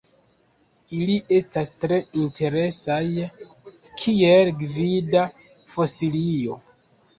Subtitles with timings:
[0.99, 3.03] Ili estas tre interesaj
[4.01, 5.29] kiel gvida
[5.77, 6.61] fosilio.